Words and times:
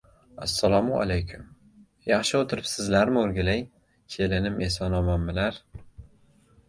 —Assalomu 0.45 0.93
alaykum. 1.01 1.43
Yaxshi 2.13 2.39
o‘tiribsizlarmi, 2.39 3.21
o‘rgilay? 3.25 3.63
Kelinim 4.17 4.59
eson-omon- 4.69 5.29
milar? 5.31 5.61